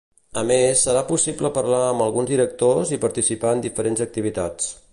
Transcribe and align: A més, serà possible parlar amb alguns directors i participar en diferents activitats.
A 0.41 0.43
més, 0.51 0.79
serà 0.87 1.01
possible 1.09 1.51
parlar 1.57 1.81
amb 1.89 2.05
alguns 2.05 2.31
directors 2.31 2.95
i 2.97 3.01
participar 3.05 3.53
en 3.59 3.63
diferents 3.67 4.03
activitats. 4.07 4.73